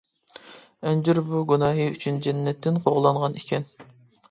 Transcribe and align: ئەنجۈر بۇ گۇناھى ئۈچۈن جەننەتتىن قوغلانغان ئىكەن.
ئەنجۈر 0.91 1.21
بۇ 1.27 1.43
گۇناھى 1.51 1.87
ئۈچۈن 1.91 2.19
جەننەتتىن 2.29 2.83
قوغلانغان 2.89 3.39
ئىكەن. 3.43 3.71